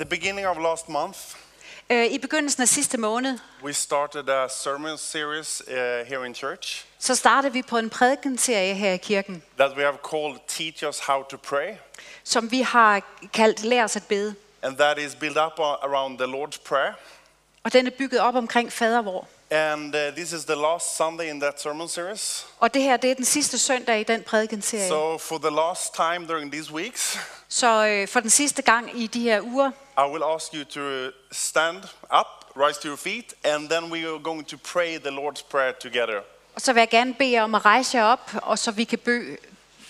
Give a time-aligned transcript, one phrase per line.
[0.00, 1.18] the beginning of last month,
[1.90, 5.74] Øh, I begyndelsen af sidste måned, we started a sermon series uh,
[6.08, 9.98] here in church så startede vi på en prædikenserie her i kirken, that we have
[10.10, 11.74] called Teach Us How to Pray.
[12.24, 13.02] som vi har
[13.32, 14.34] kaldt Lær os at bede.
[14.62, 16.92] And that is built up around the Lord's Prayer.
[17.62, 19.28] Og den er bygget op omkring fadervor.
[19.52, 22.46] And uh, this is the last Sunday in that sermon series.
[22.60, 24.88] Og det her, det er den sidste søndag i den prædikenserie.
[24.88, 29.06] So, for the last time during these weeks, så øh, for den sidste gang i
[29.06, 31.76] de her uger, I will ask you to stand
[32.20, 32.26] up,
[32.56, 36.20] rise to your feet, and then we are going to pray the Lord's Prayer together.
[36.54, 38.84] og så vil jeg gerne bede jer om at rejse jer op, og så vi
[38.84, 39.36] kan bø,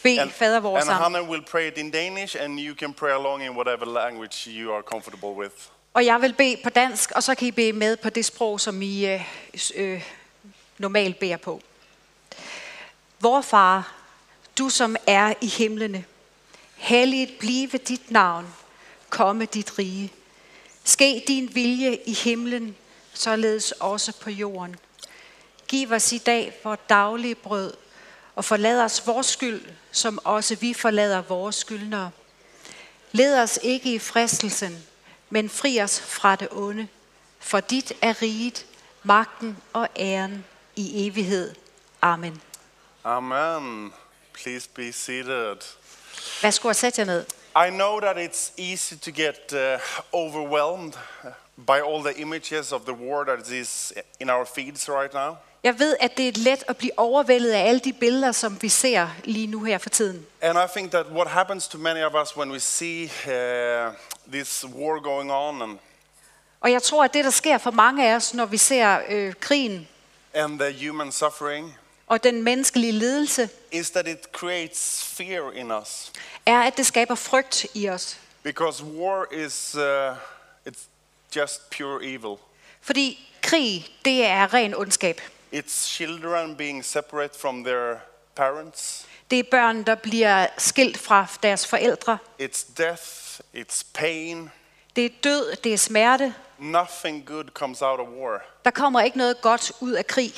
[0.03, 1.03] bede And, fadervor and sammen.
[1.03, 4.73] Hannah will pray it in Danish, and you can pray along in whatever language you
[4.73, 5.55] are comfortable with.
[5.95, 8.61] Og jeg vil bede på dansk, og så kan I bede med på det sprog,
[8.61, 9.25] som I øh,
[9.75, 10.09] øh,
[10.79, 11.62] normalt beder på.
[13.21, 13.95] Vor far,
[14.59, 16.05] du som er i himlene,
[16.77, 18.55] helligt blive dit navn,
[19.09, 20.12] komme dit rige.
[20.84, 22.77] Ske din vilje i himlen,
[23.12, 24.77] således også på jorden.
[25.69, 27.75] Giv os i dag vores daglige brød,
[28.34, 32.11] og forlad os vores skyld, som også vi forlader vores skyldnere.
[33.12, 34.84] Led os ikke i fristelsen,
[35.31, 36.89] men fri os fra det onde.
[37.39, 38.67] For dit er riget,
[39.03, 40.45] magten og æren
[40.77, 41.55] i evighed.
[42.03, 42.42] Amen.
[43.05, 43.92] Amen.
[44.33, 45.56] Please be seated.
[46.42, 47.25] Værsgo at sætte jer ned.
[47.56, 49.79] I know that it's easy to get uh,
[50.15, 50.95] overwhelmed
[51.57, 55.37] by all the images of the war that is in our feeds right now.
[55.65, 58.69] Jeg ved, at det er let at blive overvældet af alle de billeder, som vi
[58.69, 60.27] ser lige nu her for tiden.
[60.41, 63.92] And I think that what happens to many of us when we see uh,
[64.33, 65.79] this war going on and,
[66.61, 69.35] Og jeg tror, at det, der sker for mange af os, når vi ser øh,
[69.41, 69.89] krigen
[70.35, 71.77] and the human suffering
[72.11, 76.12] og den menneskelige lidelse, is that it creates fear in us.
[76.47, 78.19] er, at det skaber frygt i os.
[78.42, 80.17] Because war is uh,
[80.69, 80.89] it's
[81.36, 82.36] just pure evil.
[82.80, 85.20] Fordi krig, det er ren ondskab.
[85.55, 87.95] It's children being separate from their
[88.35, 89.06] parents.
[89.30, 92.18] Det er børn, der bliver skilt fra deres forældre.
[92.42, 93.02] It's death,
[93.56, 94.51] it's pain.
[94.96, 96.35] Det er død, det er smerte.
[96.58, 98.42] Nothing good comes out of war.
[98.64, 100.35] Der kommer ikke noget godt ud af krig.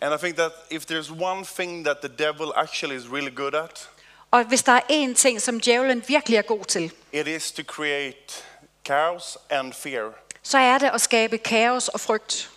[0.00, 3.54] And I think that if there's one thing that the devil actually is really good
[3.54, 3.88] at,
[4.30, 7.62] Og hvis der er én ting, som djævlen virkelig er god til, it is to
[7.62, 8.44] create
[8.86, 10.10] chaos and fear.
[10.42, 12.50] så er det at skabe kaos og frygt.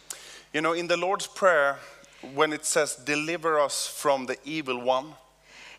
[0.55, 1.73] You know, in the Lord's Prayer,
[2.35, 5.07] when it says, deliver us from the evil one,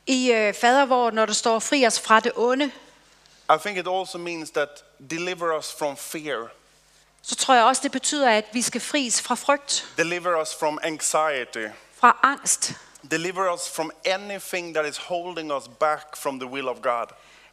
[0.06, 2.70] I øh, fadervor, når der står fri os fra det onde,
[3.54, 4.68] I think it also means that
[5.10, 6.48] deliver us from fear,
[7.22, 10.78] så tror jeg også, det betyder, at vi skal fris fra frygt, deliver us from
[10.82, 12.72] anxiety, fra angst,
[13.10, 17.06] deliver us from anything that is holding us back from the will of God.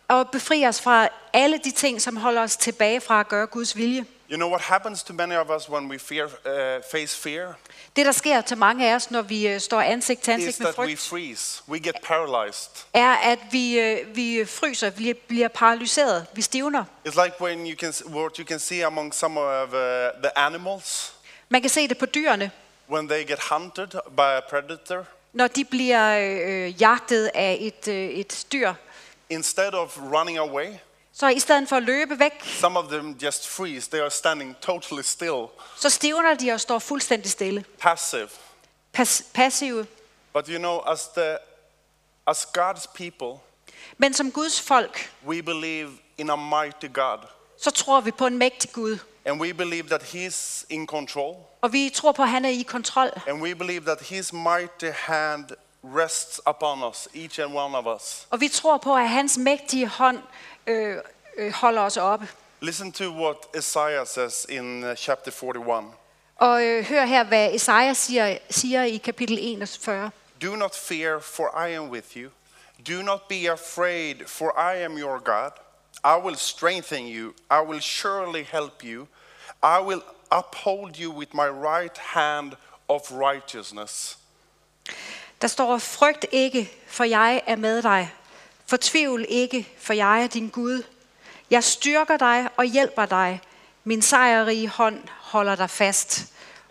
[0.08, 3.76] og befri os fra alle de ting, som holder os tilbage fra at gøre Guds
[3.76, 4.06] vilje.
[4.30, 7.54] You know what happens to many of us when we fear, uh, face fear
[7.96, 10.60] Det, der sker til mange af os, når vi øh, står ansigt til is ansigt
[10.60, 12.70] med that we frygt, freeze, we get paralyzed.
[12.94, 16.84] er, at vi, øh, vi fryser, vi bliver paralyseret, vi stivner.
[17.08, 19.74] It's like when you can what you can see among some of uh,
[20.24, 21.14] the animals
[21.50, 22.52] Man kan se det på dyrene,
[22.90, 25.06] when they get hunted by a predator.
[25.34, 28.74] når de bliver øh, jagtet af et, øh, et dyr.
[29.30, 30.68] Instead of running away,
[31.20, 33.90] Så i stedet for at løbe væk, some of them just freeze.
[33.92, 35.46] They are standing totally still,
[35.78, 37.66] så stivner de og står fuldstændig stille.
[37.80, 38.30] passive.
[38.94, 39.86] Pas, passive.
[40.34, 41.38] But you know, as the
[42.28, 43.40] as God's people,
[43.98, 47.18] Men som Guds folk, we believe in a mighty God,
[47.62, 48.98] så tror vi på en mægtig Gud.
[49.26, 52.62] and we believe that He's in control, Og vi tror på, at han er i
[52.62, 53.10] kontrol.
[53.28, 55.46] and we believe that His mighty hand
[55.84, 58.28] rests upon us, each and one of us.
[58.30, 60.20] Og vi tror på, at hans mægtige hånd
[60.68, 60.98] øh,
[61.38, 62.28] øh, holder os oppe.
[62.62, 65.94] Listen to what Isaiah says in uh, chapter 41.
[66.36, 70.12] Og øh, hør her, hvad Esajas siger, siger i kapitel 41.
[70.42, 72.30] Do not fear, for I am with you.
[72.88, 75.52] Do not be afraid, for I am your God.
[76.04, 77.34] I will strengthen you.
[77.52, 79.08] I will surely help you.
[79.64, 80.02] I will
[80.32, 82.54] uphold you with my right hand
[82.88, 84.18] of righteousness.
[85.42, 88.12] Der står, frygt ikke, for jeg er med dig.
[88.70, 90.84] Fortvivl ikke, for jeg er din Gud.
[91.52, 93.42] Jeg styrker dig og hjælper dig.
[93.84, 96.26] Min sejrige hånd holder dig fast.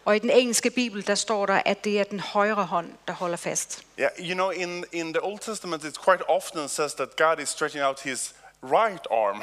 [0.04, 3.12] Og i den engelske bibel, der står der, at det er den højre hånd, der
[3.12, 3.82] holder fast.
[4.00, 7.48] Yeah, you know, in, in the Old Testament, it quite often says that God is
[7.48, 9.42] stretching out his right arm.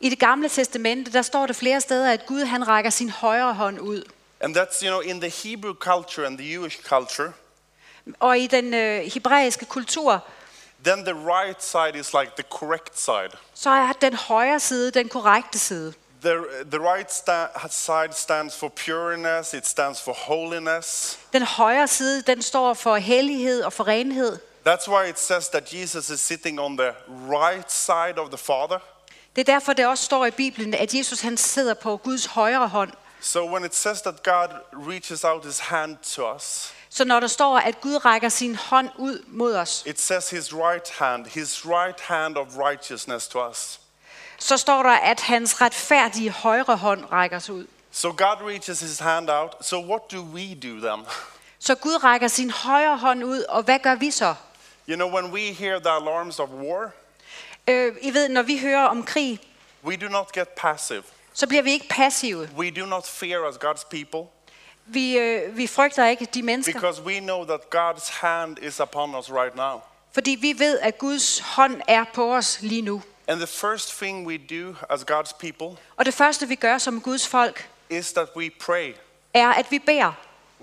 [0.00, 3.54] I det gamle testamente, der står det flere steder, at Gud han rækker sin højre
[3.54, 4.02] hånd ud.
[4.40, 7.32] And that's, you know, in the Hebrew culture and the Jewish culture,
[8.20, 10.24] Og i den øh, hebraiske kultur,
[10.84, 13.38] then the right side is like the correct side.
[13.54, 15.92] så er den højre side den korrekte side.
[16.22, 16.36] The,
[16.70, 21.18] the right sta- side stands for pureness, it stands for holiness.
[21.32, 24.38] Den højre side, den står for hellighed og for renhed.
[24.68, 26.92] That's why it says that Jesus is sitting on the
[27.28, 28.78] right side of the Father.
[29.36, 32.68] Det er derfor, det også står i Bibelen, at Jesus han sidder på Guds højre
[32.68, 32.92] hånd.
[33.24, 37.26] So when it says that God reaches out his hand to us, Så når der
[37.26, 41.66] står, at Gud rækker sin hånd ud mod os, it says his right hand, his
[41.66, 43.80] right hand of righteousness to us.
[44.38, 47.66] så står der, at hans retfærdige højre hånd rækker sig ud.
[47.92, 49.54] So God reaches his hand out.
[49.60, 51.06] So what do we do then?
[51.58, 54.34] Så Gud rækker sin højre hånd ud, og hvad gør vi så?
[54.88, 56.90] You know, when we hear the alarms of war,
[57.68, 59.40] Øh, I ved, når vi hører om krig,
[59.84, 61.02] we do not get passive.
[61.32, 62.48] Så bliver vi ikke passive.
[62.58, 64.30] We do not fear as God's people
[64.86, 69.14] Vi, øh, vi frygter ikke de mennesker, because we know that God's hand is upon
[69.14, 69.80] us right now.
[70.12, 73.02] fordi vi ved, at Guds hånd er på os lige nu.
[73.28, 77.00] And the first thing we do as God's people Og det første, vi gør som
[77.00, 78.92] Guds folk, is that we pray.
[79.34, 80.12] er, at vi beder.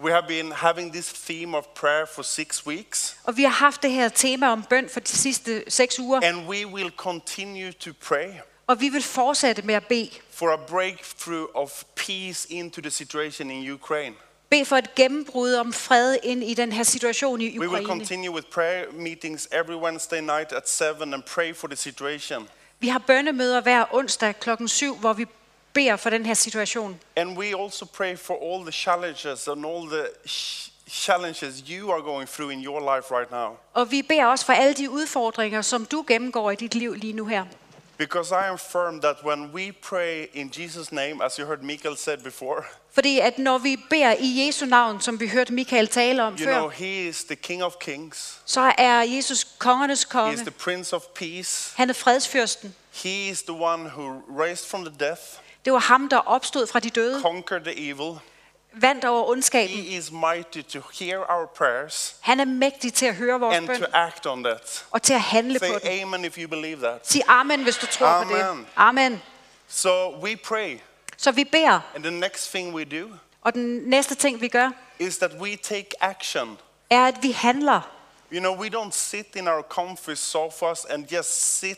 [0.04, 3.84] We have been having this theme of prayer for six weeks, Og vi har haft
[3.84, 7.92] det her tema om bøn for de sidste seks uger, and we will continue to
[8.08, 8.30] pray
[8.70, 10.10] og vi vil fortsætte med at bede.
[10.32, 14.16] for a breakthrough of peace into the situation in Ukraine.
[14.50, 17.86] Bed for et gennembrud om fred ind i den her situation i We will Ukraine.
[17.88, 22.48] continue with prayer meetings every Wednesday night at 7 and pray for the situation.
[22.80, 25.26] Vi har bønnemøder hver onsdag klokken 7, hvor vi
[25.74, 27.00] beder for den her situation.
[27.16, 30.06] And we also pray for all the challenges and all the
[30.90, 33.58] challenges you are going through in your life right now.
[33.74, 37.14] Og vi beder også for alle de udfordringer, som du gennemgår i dit liv lige
[37.14, 37.46] nu her.
[38.00, 41.96] Because I am firm that when we pray in Jesus' name, as you heard Michael
[41.98, 46.24] said before, Fordi at når vi beder i Jesu navn, som vi hørte Michael tale
[46.24, 50.12] om you know, He is the King of Kings, så er Jesus kongernes He is
[50.12, 50.38] konge.
[50.38, 52.76] the Prince of Peace, Han er fredsfyrsten.
[52.92, 55.22] He is the one who raised from the death,
[55.66, 58.20] Det var ham, der opstod fra de døde, conquered the evil.
[58.74, 59.76] Vandt over ondskaben.
[59.76, 63.68] He is mighty to hear our prayers Han er mægtig til at høre vores and
[63.68, 64.86] bøn to act on that.
[64.92, 66.02] og til at handle på Say den.
[66.02, 67.08] amen if you believe that.
[67.08, 68.42] Sig amen, hvis du tror på det.
[68.42, 68.68] Amen.
[68.76, 69.22] Amen.
[69.68, 70.80] So we pray,
[71.18, 73.08] Så vi beder, and the next thing we do
[73.42, 74.70] og den næste ting, vi gør,
[75.00, 76.58] is that we take action.
[76.90, 77.82] er, at vi handler.
[78.32, 81.78] You know, we don't sit in our comfy sofas and just sit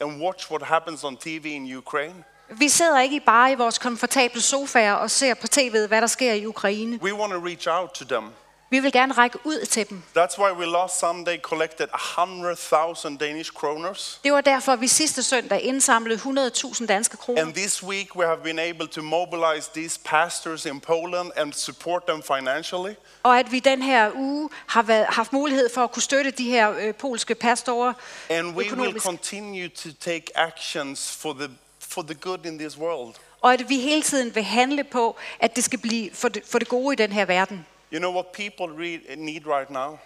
[0.00, 2.24] and watch what happens on TV in Ukraine.
[2.50, 6.32] Vi sidder ikke bare i vores komfortable sofaer og ser på tv'et, hvad der sker
[6.32, 6.98] i Ukraine.
[7.02, 8.24] We want to reach out to them.
[8.72, 10.02] Vi vil gerne række ud til dem.
[10.18, 14.20] That's why we last Sunday collected 100,000 Danish kroners.
[14.24, 17.42] Det var derfor, vi sidste søndag indsamlede 100.000 danske kroner.
[17.42, 22.02] And this week we have been able to mobilize these pastors in Poland and support
[22.08, 22.94] them financially.
[23.22, 26.50] Og at vi den her uge har været, haft mulighed for at kunne støtte de
[26.50, 27.92] her øh, polske pastorer
[28.30, 29.06] And we will økonomisk.
[29.06, 31.48] continue to take actions for the,
[31.90, 33.14] for the good in this world.
[33.40, 36.58] Og at vi hele tiden vil handle på, at det skal blive for det, for
[36.58, 37.66] det gode i den her verden.
[37.92, 39.98] You know what people re- need right now?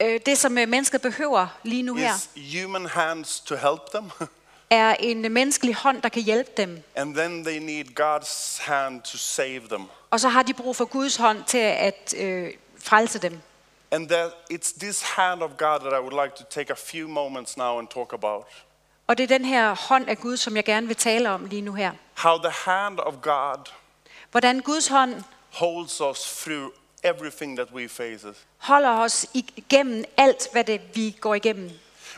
[0.00, 4.10] Øh, Det, som øh, mennesket behøver lige nu her, Is human hands to help them.
[4.70, 6.82] er en menneskelig hånd, der kan hjælpe dem.
[6.94, 9.82] and then they need God's hand to save them.
[10.10, 13.40] Og så har de brug for Guds hånd til at øh, frelse dem.
[13.90, 17.08] And that it's this hand of God that I would like to take a few
[17.08, 18.44] moments now and talk about.
[19.06, 21.62] Og det er den her hånd af Gud, som jeg gerne vil tale om lige
[21.62, 21.92] nu her.
[22.14, 23.64] How the hand of God
[24.30, 25.22] Hvordan Guds hånd
[25.52, 26.72] holds us through
[27.02, 28.26] everything that we face.
[28.56, 31.70] holder os igennem alt, hvad det vi går igennem.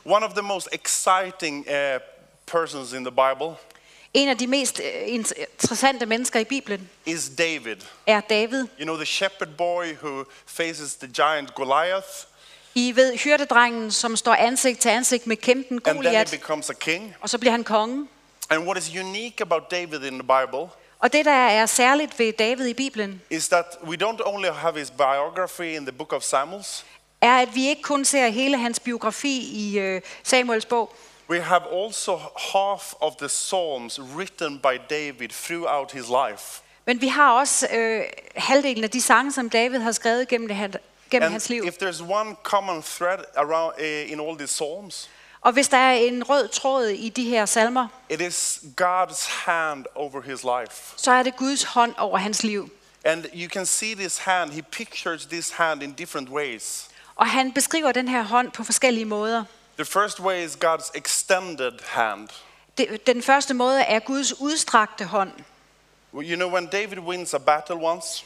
[0.05, 2.01] One of the most exciting uh,
[2.47, 3.55] persons in the Bible
[4.15, 7.77] En af de mest øh, interessante mennesker i Bibelen is David.
[8.07, 8.67] er David.
[8.79, 12.09] You know, the shepherd boy who faces the giant Goliath,
[12.79, 16.71] I ved hyrdedrengen, som står ansigt til ansigt med kæmpen and then he Goliat, becomes
[16.71, 17.15] a king.
[17.21, 18.07] og så bliver han konge.
[18.51, 20.69] And what is unique about David in the Bible
[20.99, 24.79] Og det, der er særligt ved David i Bibelen, is that we don't only have
[24.79, 26.85] his biography in the book of Samuels,
[27.21, 30.95] er, at vi ikke kun ser hele hans biografi i øh, Samuels bog,
[31.31, 32.17] we have also
[32.55, 36.63] half of the Psalms written by David throughout his life.
[36.87, 38.03] men vi har også øh,
[38.37, 40.75] halvdelen af de sange, som David har skrevet gennem, det, han-
[41.11, 41.65] gennem And hans liv.
[41.65, 45.11] if there's one common thread around uh, in all these Psalms,
[45.41, 49.85] Og hvis der er en rød tråd i de her salmer, it is God's hand
[49.95, 50.93] over his life.
[50.97, 52.71] så er det Guds hånd over hans liv.
[53.05, 56.89] And you can see this hand, he pictures this hand in different ways.
[57.17, 59.45] Og han beskriver den her hånd på forskellige måder.
[59.77, 62.29] The first way is God's extended hand.
[62.79, 65.33] Det, den første måde er Guds udstrakte hånd.
[66.15, 68.25] You know, when David wins a battle once,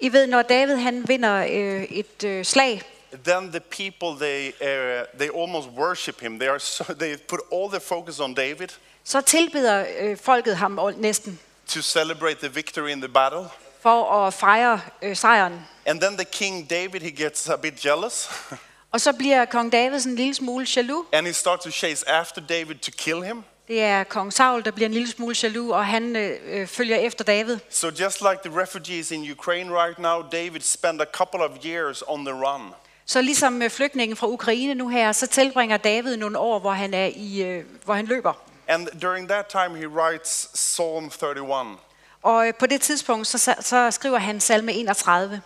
[0.00, 2.82] I ved, når David han vinder øh, et øh, slag,
[3.24, 6.38] then the people they uh, they almost worship him.
[6.38, 8.68] They are so, they put all their focus on David,
[9.04, 13.44] så tilbeder øh, folket ham næsten to celebrate the victory in the battle.
[13.80, 15.66] for at fejre øh, sejren.
[15.86, 18.30] And then the king David, he gets a bit jealous
[18.92, 21.06] Og så bliver kong David en lille smule jaloux.
[21.12, 23.44] and he starts to chase after David to kill him.
[23.68, 26.96] Det er kong Saul, der bliver en lille smule jaloux, og han øh, øh, følger
[26.96, 27.58] efter David.
[27.70, 32.02] So just like the refugees in Ukraine right now, David spent a couple of years
[32.06, 32.74] on the run.
[33.06, 36.94] Så ligesom med flygtningen fra Ukraine nu her, så tilbringer David nogle år, hvor han
[36.94, 38.32] er i, øh, hvor han løber.
[38.68, 41.76] And during that time, he writes Psalm 31.
[42.22, 45.42] Og øh, på det tidspunkt, så, så skriver han salme 31.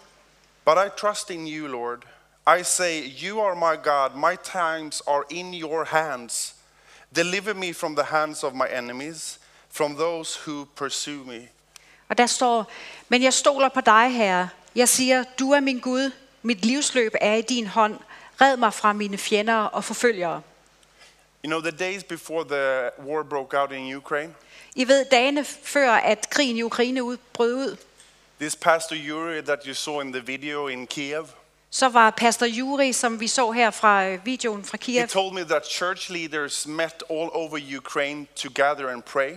[0.64, 1.98] But I trust in you, Lord.
[2.60, 4.30] I say, You are my God.
[4.30, 6.54] My times are in your hands.
[7.16, 9.38] Deliver me from the hands of my enemies,
[9.70, 11.48] from those who pursue me.
[12.08, 12.70] Og der står,
[13.08, 14.48] men jeg stoler på dig, Herre.
[14.74, 16.10] Jeg siger, du er min Gud.
[16.42, 17.98] Mit livsløb er i din hånd.
[18.40, 20.42] Red mig fra mine fjender og forfølgere.
[21.44, 24.34] You know, the days before the war broke out in Ukraine,
[24.74, 27.76] I ved, dagene før, at krigen i Ukraine ud- brød ud,
[28.40, 31.26] this Pastor Yuri that you saw in the video in Kiev,
[31.74, 35.34] så var pastor Juri, som vi så her fra øh, videoen fra he Kiev, told
[35.34, 39.30] me that church leaders met all over Ukraine to gather and pray.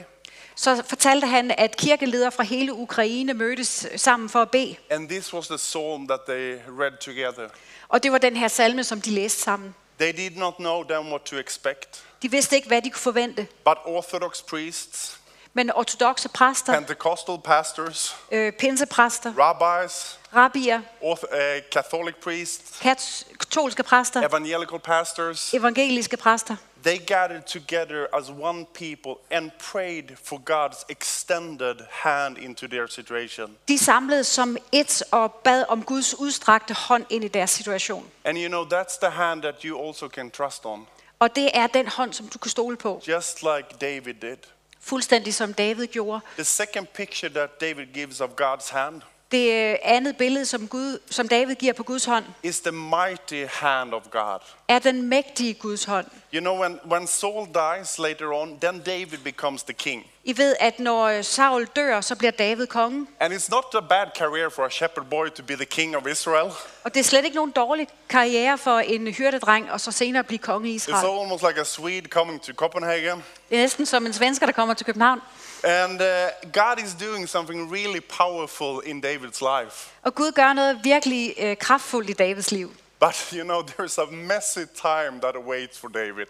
[0.56, 4.76] så fortalte han, at kirkeledere fra hele Ukraine mødtes sammen for at bede.
[4.90, 7.50] And this was the psalm that they read together.
[7.90, 9.76] Og det var den her salme, som de læste sammen.
[10.00, 13.48] They did not know then what to expect, De vidste ikke, hvad de kunne forvente.
[13.66, 15.20] but Orthodox priests,
[15.58, 23.84] Men ortodoxe præster, Pentecostal pastors, øh, pinsepræster, rabbis, rabbier, orth- uh, Catholic priests, kat- katolske
[23.84, 30.84] præster, evangelical pastors, evangeliske præster, they gathered together as one people and prayed for God's
[30.90, 33.58] extended hand into their situation.
[33.68, 38.06] de samledes som et og bad om Guds udstrakte hånd ind i deres situation.
[38.24, 40.88] And you know, that's the hand that you also can trust on,
[41.20, 44.38] Og det er den hånd, som du kan stole på, just like David did.
[44.86, 46.22] Fuldstændig som David gjorde.
[46.36, 49.02] The second picture that David gives of God's hand
[49.36, 53.46] Det øh, andet billede, som, Gud, som David giver på Guds hånd, is the mighty
[53.54, 54.40] hand of God.
[54.68, 56.06] er den mægtige Guds hånd.
[56.34, 60.06] You know, when, when Saul dies later on, then David becomes the king.
[60.24, 63.08] I ved, at når øh, Saul dør, så bliver David kongen.
[63.20, 66.08] And it's not a bad career for a shepherd boy to be the king of
[66.08, 66.52] Israel.
[66.84, 70.40] Og det er slet ikke nogen dårlig karriere for en hyrdedreng, og så senere blive
[70.40, 71.20] konge i It's Israel.
[71.22, 73.24] almost like a Swede coming to Copenhagen.
[73.50, 75.22] Det er næsten som en svensker, der kommer til København.
[75.66, 76.08] And uh,
[76.54, 79.92] God is doing something really powerful in David's life.
[80.04, 82.72] Og Gud gør noget virkelig øh, kraftfuldt i Davids liv.
[83.00, 86.26] But you know, there's a messy time that awaits for David.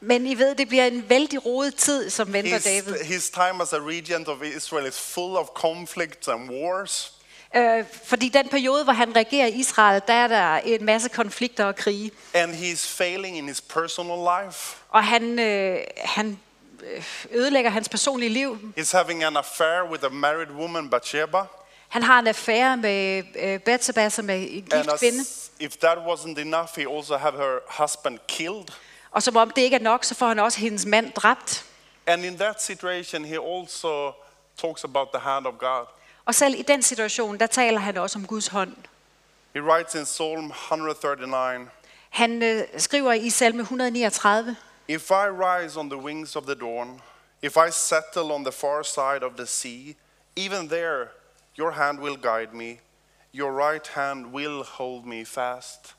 [0.00, 3.04] Men I ved, det bliver en vældig rodet tid, som venter His, David.
[3.04, 7.12] his time as a regent of Israel is full of conflicts and wars.
[7.56, 11.76] Øh, fordi den periode, hvor han regerer Israel, der er der en masse konflikter og
[11.76, 12.10] krige.
[12.34, 14.76] And he's failing in his personal life.
[14.90, 16.38] Og han, øh, han
[17.30, 18.58] ødelægger hans personlige liv.
[18.78, 21.38] He's having an affair with a married woman, Bathsheba.
[21.88, 25.20] Han har en affære med øh, Betseba, som er en And gift kvinde.
[25.20, 28.64] as, if that wasn't enough, he also have her husband killed.
[29.10, 31.64] Og som om det ikke er nok, så får han også hendes mand dræbt.
[32.06, 34.12] And in that situation, he also
[34.62, 35.86] talks about the hand of God.
[36.24, 38.74] Og selv i den situation, der taler han også om Guds hånd.
[39.54, 41.68] He writes in Psalm 139
[42.10, 44.56] Han øh, skriver i salme 139,
[44.88, 47.00] If I rise on the wings of the dawn,
[47.42, 49.96] if I settle on the far side of the sea,
[50.36, 51.08] even there
[51.56, 52.80] your hand will guide me,
[53.32, 55.94] your right hand will hold me fast.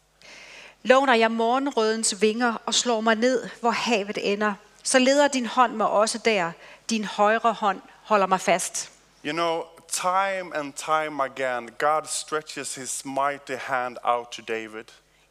[0.83, 5.73] Låner jeg morgenrødens vinger og slår mig ned, hvor havet ender, så leder din hånd
[5.75, 6.51] mig også der.
[6.89, 8.91] Din højre hånd holder mig fast.
[9.25, 14.85] You know, time and time again, God stretches his mighty hand out to David.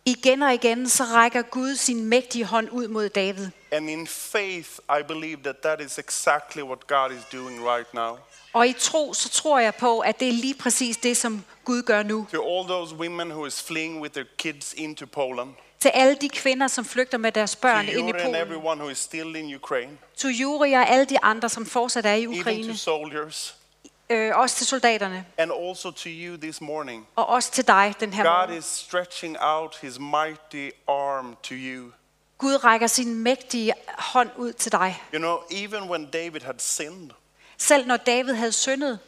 [0.06, 3.49] Igen og igen, så rækker Gud sin mægtige hånd ud mod David.
[3.73, 4.68] And in faith,
[5.00, 8.16] I believe that that is exactly what God is doing right now.
[8.52, 11.82] Og i tro, så tror jeg på, at det er lige præcis det, som Gud
[11.82, 12.26] gør nu.
[12.32, 16.28] To all those women who is fleeing with their kids into Poland, Til alle de
[16.28, 18.34] kvinder, som flygter med deres to børn ind i Polen.
[18.34, 22.12] everyone who is still in Ukraine, Til Juri og alle de andre, som fortsat er
[22.14, 22.76] i even to Ukraine.
[22.76, 23.54] soldiers,
[24.14, 25.25] Øh, også til soldaterne.
[25.38, 27.06] and also to you this morning.
[27.16, 28.59] Og også til dig den her God morgen.
[28.59, 31.90] is stretching out his mighty arm to you.
[32.38, 35.02] Gud rækker sin mægtige hånd ud til dig.
[35.14, 37.11] You know, even when David had sinned,
[37.59, 38.99] Selv når David havde syndet,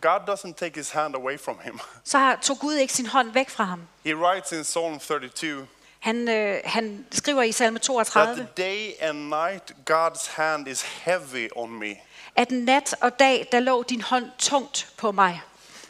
[0.00, 1.80] God doesn't take his hand away from him.
[2.04, 3.82] så tog Gud ikke sin hånd væk fra ham.
[4.04, 5.66] He writes in Psalm 32
[5.98, 11.48] Han, øh, han skriver i salme that 32, day and night God's hand is heavy
[11.56, 11.94] on me.
[12.36, 15.40] At nat og dag, der lå din hånd tungt på mig.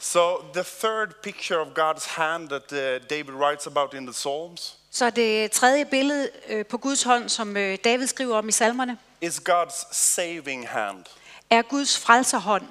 [0.00, 4.78] So the third picture of God's hand that uh, David writes about in the Psalms
[4.90, 8.98] Så det tredje billede øh, på Guds hånd, som øh, David skriver om i salmerne,
[9.20, 11.04] is God's saving hand.
[11.50, 12.66] er Guds frelserhånd.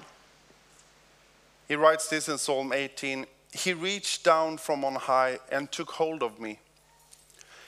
[1.69, 6.23] He writes this in Psalm 18 He reached down from on high and took hold
[6.23, 6.55] of me.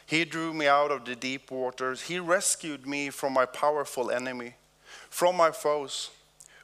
[0.06, 2.02] He drew me out of the deep waters.
[2.02, 4.54] He rescued me from my powerful enemy,
[5.14, 6.10] from my foes,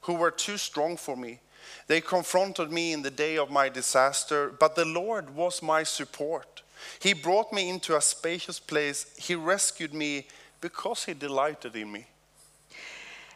[0.02, 1.40] who were too strong for me.
[1.88, 6.64] They confronted me in the day of my disaster, but the Lord was my support.
[7.00, 9.06] He brought me into a spacious place.
[9.18, 10.26] He rescued me
[10.62, 12.06] because he delighted in me.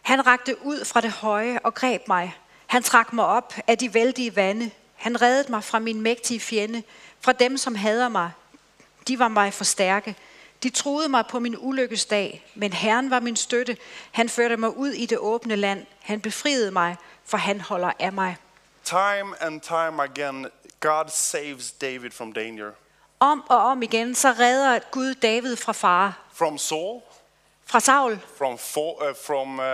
[0.02, 2.38] Han rakte ud fra det høje og greb mig.
[2.68, 4.72] Han trak mig op af de vældige vande.
[4.96, 6.84] Han reddede mig fra min mægtige fjende,
[7.22, 8.32] fra dem, som hader mig.
[9.08, 10.16] De var mig for stærke.
[10.64, 13.78] De troede mig på min ulykkesdag, men Herren var min støtte.
[14.12, 15.86] Han førte mig ud i det åbne land.
[16.02, 18.38] Han befriede mig, for han holder af mig.
[18.84, 20.48] Time and time again,
[20.80, 22.72] God saves David from danger.
[23.20, 26.14] Om og om igen, så redder Gud David fra fare.
[26.34, 27.02] From Saul,
[27.66, 29.66] Fra Saul, from, for, uh, from uh,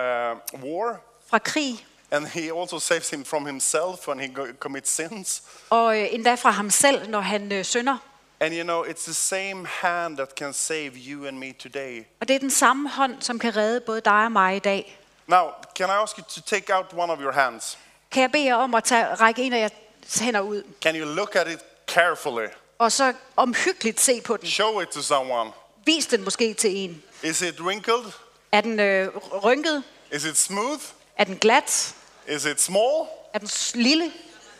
[0.65, 4.29] war, fra krig, and he also saves him from himself when he
[4.59, 5.43] commits sins.
[5.69, 7.97] og øh, endda fra ham selv, når han øh, synder.
[8.41, 12.05] And you know, it's the same hand that can save you and me today.
[12.21, 14.99] Og det er den samme hånd, som kan redde både dig og mig i dag.
[15.27, 17.77] Now, can I ask you to take out one of your hands?
[18.11, 21.05] Kan jeg bede jer om at tage, række en af jeres hænder ud, Can you
[21.05, 22.47] look at it carefully?
[22.77, 24.47] og så omhyggeligt se på den.
[24.49, 25.51] Show it to someone.
[25.85, 27.03] Vis den måske til en.
[27.23, 28.11] Is it wrinkled?
[28.51, 29.83] Er den øh, rynket?
[30.11, 30.81] Is it smooth?
[31.17, 31.95] Er den glat?
[32.27, 33.07] Is it small?
[33.33, 34.11] Er den s- lille?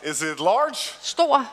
[0.04, 0.94] Is it large?
[1.02, 1.52] Stor?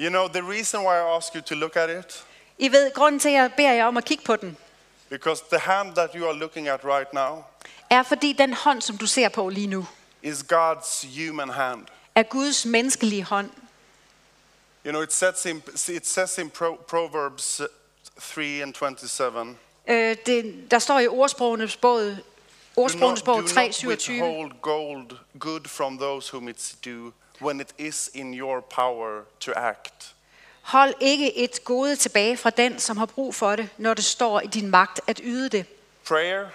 [0.00, 2.24] You know, the reason why I ask you to look at it,
[2.58, 4.56] I ved, grunden til, at jeg beder jer om at kigge på den,
[5.08, 7.44] because the hand that you are looking at right now
[7.90, 9.86] er fordi den hånd, som du ser på lige nu,
[10.22, 11.86] is God's human hand.
[12.14, 13.50] er Guds menneskelige hånd.
[14.86, 17.60] You know, it, sets in, it says in Pro, Proverbs
[18.20, 22.16] 3 and 27 Øh, det, der står i ordsprogenes bog,
[22.80, 24.20] Do ordsprogenes not, bog do 3, not 27.
[24.22, 29.52] withhold gold good from those whom it's due when it is in your power to
[29.56, 30.14] act.
[30.62, 34.40] Hold ikke et gode tilbage fra den, som har brug for det, når det står
[34.40, 35.66] i din magt at yde det.
[36.08, 36.48] Prayer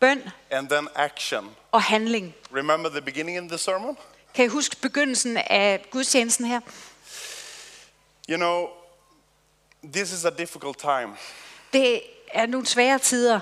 [0.00, 1.50] Bøn and then action.
[1.72, 2.34] og handling.
[2.54, 3.96] Remember the beginning in the sermon?
[4.34, 6.60] Kan I huske begyndelsen af gudstjenesten her?
[8.30, 8.68] You know,
[9.92, 11.16] this is a difficult time,
[11.72, 12.02] Det
[12.32, 13.40] er nogle svære tider,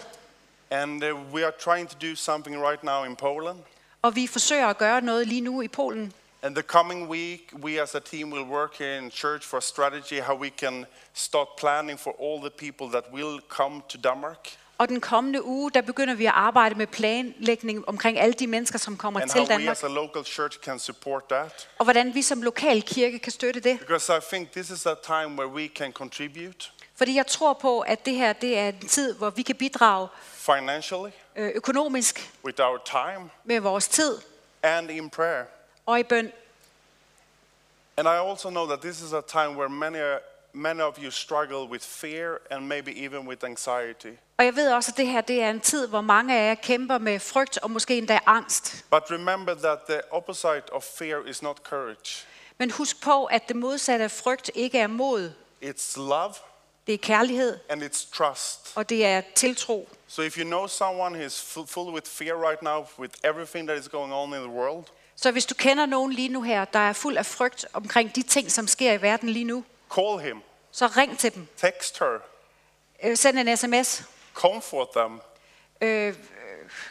[0.70, 3.58] and uh, we are trying to do something right now in Poland.
[4.02, 6.12] og vi forsøger at gøre noget lige nu i Polen.
[6.42, 9.60] And the coming week, we as a team will work here in church for a
[9.60, 14.48] strategy how we can start planning for all the people that will come to Denmark
[14.78, 18.78] Og den kommende uge, der begynder vi at arbejde med planlægning omkring alle de mennesker,
[18.78, 21.68] som kommer and how til we as a local church can support that.
[21.78, 23.78] Og hvordan vi som lokal kirke kan støtte det.
[23.78, 27.80] Because I think this is a time where we can contribute Fordi jeg tror på,
[27.80, 32.60] at det her det er en tid, hvor vi kan bidrage financially, øh, økonomisk with
[32.60, 34.18] our time, med vores tid
[34.62, 35.44] and in prayer.
[35.86, 36.32] og i bøn.
[37.96, 39.98] And I also know that this is a time where many,
[40.52, 44.12] many of you struggle with fear and maybe even with anxiety.
[44.38, 46.54] Og jeg ved også, at det her det er en tid, hvor mange af jer
[46.54, 48.84] kæmper med frygt og måske endda angst.
[48.90, 52.26] But remember that the opposite of fear is not courage,
[52.58, 55.32] Men husk på, at det modsatte af frygt ikke er mod.
[55.62, 56.34] it's love
[56.86, 58.72] Det er kærlighed, and it's trust.
[58.74, 59.88] og det er tiltro.
[60.08, 63.78] So if you know someone who is full, with fear right now, with everything that
[63.78, 64.84] is going on in the world,
[65.16, 68.22] Så hvis du kender nogen lige nu her, der er fuld af frygt omkring de
[68.22, 71.46] ting, som sker i verden lige nu, call him, så ring til dem.
[71.56, 72.18] text her,
[73.04, 74.02] Øh, Send en sms.
[74.34, 75.20] comfort them.
[75.80, 76.14] Øh,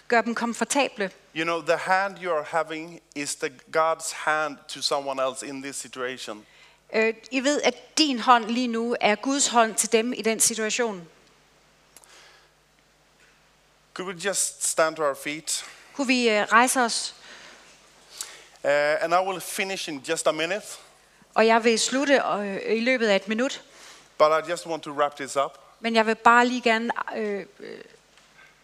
[0.08, 1.12] gør dem komfortable.
[1.36, 5.62] You know, the hand you are having is the God's hand to someone else in
[5.64, 6.46] this situation.
[6.93, 10.39] Øh, I ved, at din hånd lige nu er Guds hånd til dem i den
[10.39, 11.08] situation.
[13.93, 15.65] Could we just stand to our feet?
[15.93, 17.15] Kunne vi øh, rejse os?
[18.63, 20.65] Uh, and I will finish in just a minute,
[21.34, 23.63] Og jeg vil slutte øh, i løbet af et minut.
[24.17, 25.58] but I just want to wrap this up.
[25.80, 27.78] Men jeg vil bare lige gerne øh, øh,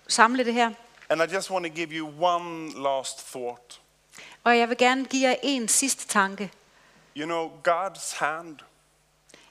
[0.07, 0.71] samle det her.
[1.09, 3.79] And I just want to give you one last thought.
[4.43, 6.51] Og jeg vil gerne give jer en sidste tanke.
[7.15, 8.59] You know, God's hand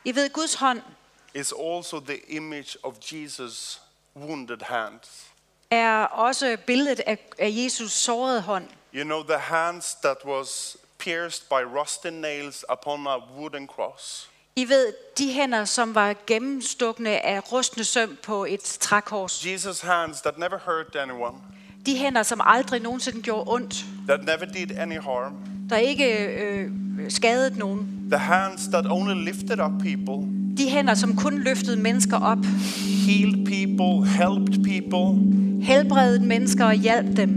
[0.04, 0.82] I ved, Guds hånd
[1.34, 3.80] is also the image of Jesus'
[4.16, 5.26] wounded hands.
[5.70, 8.68] er også billedet af, af Jesus sårede hånd.
[8.94, 14.30] You know, the hands that was pierced by rusty nails upon a wooden cross.
[14.56, 19.44] I ved, de hænder, som var gennemstukne af rustne søm på et trækors.
[19.46, 21.38] Jesus' hands that never hurt anyone,
[21.86, 23.86] De hænder, som aldrig nogensinde gjorde ondt.
[24.08, 25.32] that never did any harm,
[25.70, 26.04] der ikke
[26.42, 26.70] øh,
[27.08, 27.88] skadede nogen.
[28.10, 32.38] The hands that only lifted up people, De hænder, som kun løftede mennesker op,
[33.06, 35.22] healed people, helped people,
[35.62, 37.30] helbredede mennesker og hjalp dem.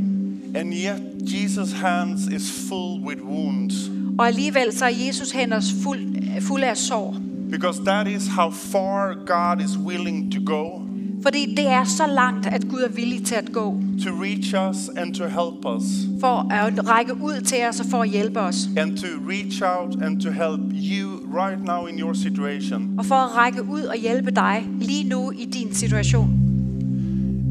[0.56, 3.76] and yet Jesus' hands is full with wounds.
[4.20, 7.16] Og alligevel så er Jesus hænder fuld, fuld af sår.
[7.52, 10.82] Because that is how far God is willing to go
[11.24, 13.82] Fordi det er så langt, at Gud er villig til at gå.
[14.04, 15.84] to reach us and to help us,
[16.20, 18.70] For at række ud til os og for at hjælpe os.
[18.78, 21.10] and to reach out and to help you
[21.42, 22.96] right now in your situation.
[22.98, 26.30] Og for at række ud og hjælpe dig lige nu i din situation.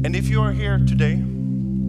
[0.05, 1.17] And if you are here today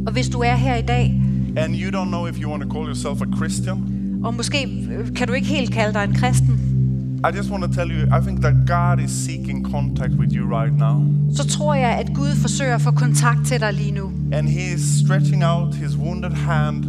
[0.06, 1.20] Og hvis du er her i dag,
[1.56, 3.78] and you don't know if you want to call yourself a Christian,
[4.24, 4.68] og måske
[5.16, 6.60] kan du ikke helt kalde dig en kristen,
[7.28, 10.44] I just want to tell you, I think that God is seeking contact with you
[10.58, 11.02] right now.
[11.36, 14.12] så tror jeg, at Gud forsøger at få kontakt til dig lige nu.
[14.32, 16.84] And He is stretching out His wounded hand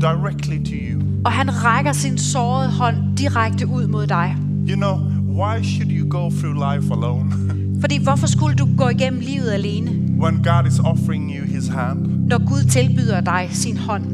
[0.00, 1.00] directly to you.
[1.24, 4.36] Og han rækker sin sårede hånd direkte ud mod dig.
[4.68, 4.96] You know,
[5.42, 7.32] why should you go through life alone
[7.82, 12.28] Fordi hvorfor skulle du gå igennem livet alene, when God is offering you His hand?
[12.28, 14.04] når Gud tilbyder dig sin hånd?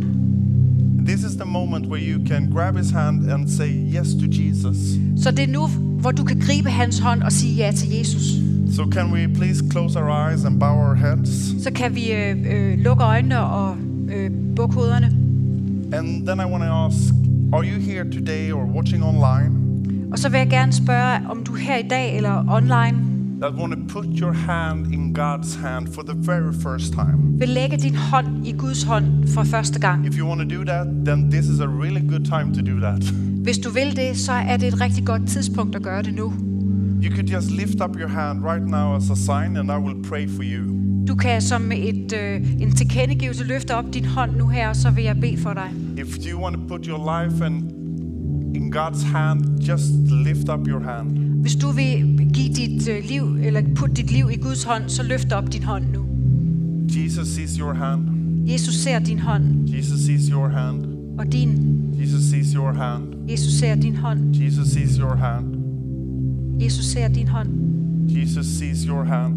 [1.09, 4.77] This is the moment where you can grab His hand and say yes to Jesus.
[5.17, 5.67] Så det er nu,
[6.01, 8.23] hvor du kan gribe hans hånd og sige ja til Jesus.
[8.75, 11.63] So, can we please close our eyes and bow our heads?
[11.63, 13.77] Så kan vi øh, øh, lukke øjnene og
[14.09, 15.07] øh, bukke hovederne.
[15.93, 17.15] And then I want to ask
[17.53, 19.51] Are you here today or watching online
[20.13, 23.08] Og så vil jeg gerne spørge, om du her i dag eller online
[23.41, 27.39] that want to put your hand in God's hand for the very first time?
[27.39, 30.07] vil lægge din hånd i Guds hånd for første gang.
[30.07, 32.81] If you want to do that, then this is a really good time to do
[32.81, 33.03] that.
[33.47, 36.33] Hvis du vil det, så er det et rigtig godt tidspunkt at gøre det nu.
[37.03, 40.03] You could just lift up your hand right now as a sign, and I will
[40.03, 40.79] pray for you.
[41.09, 44.91] Du kan som et, øh, en tilkendegivelse løfte op din hånd nu her, og så
[44.91, 45.71] vil jeg bede for dig.
[45.99, 47.63] If you want to put your life and
[48.57, 51.28] in God's hand, just lift up your hand.
[51.41, 55.03] Hvis du vil give dit øh, liv, eller putte dit liv i Guds hånd, så
[55.03, 56.05] løft op din hånd nu.
[56.89, 58.03] Jesus sees your hand.
[58.47, 60.85] Jesus ser din hånd, Jesus sees your hand.
[61.19, 61.79] og din.
[62.01, 63.03] Jesus sees your hand.
[63.31, 64.35] Jesus ser din hånd.
[64.35, 65.55] Jesus sees your hand.
[66.63, 67.49] Jesus ser din hånd.
[68.09, 69.35] Jesus sees your hand.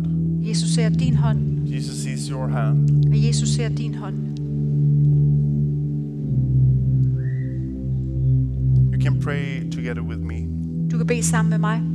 [0.47, 1.67] Jesus ser din hånd.
[1.67, 3.05] Jesus sees your hand.
[3.07, 4.15] Og Jesus ser din hånd.
[8.93, 10.47] You can pray together with me.
[10.91, 11.90] Du kan bede sammen med mig.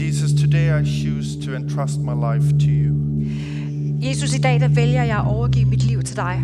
[0.00, 2.94] Jesus, today I choose to entrust my life to you.
[4.00, 6.42] Jesus, i dag der vælger jeg at overgive mit liv til dig.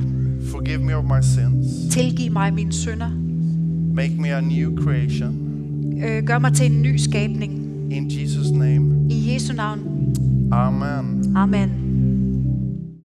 [0.50, 1.94] Forgive me of my sins.
[1.94, 3.10] Tilgiv mig mine synder.
[3.94, 5.34] Make me a new creation.
[6.04, 7.52] Øh, gør mig til en ny skabning.
[7.92, 9.10] In Jesus' name.
[9.10, 9.80] I Jesu navn.
[10.52, 11.36] Amen.
[11.36, 11.83] Amen.